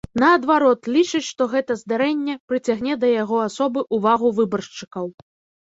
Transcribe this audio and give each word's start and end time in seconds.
Наадварот, 0.21 0.87
лічыць, 0.95 1.27
што 1.31 1.47
гэта 1.51 1.77
здарэнне 1.83 2.35
прыцягне 2.53 2.97
да 3.05 3.15
яго 3.23 3.37
асобы 3.49 3.87
ўвагу 3.99 4.35
выбаршчыкаў. 4.41 5.05